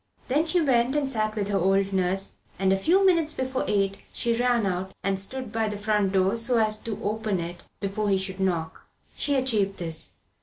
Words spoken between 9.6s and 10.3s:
this.